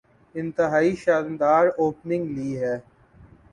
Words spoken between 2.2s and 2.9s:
لی ہے۔